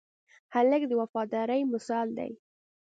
[0.53, 2.31] هلک د وفادارۍ مثال دی.